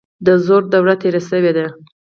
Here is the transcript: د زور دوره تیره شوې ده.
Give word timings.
د 0.25 0.27
زور 0.45 0.63
دوره 0.73 0.95
تیره 1.01 1.21
شوې 1.29 1.51
ده. 1.57 1.65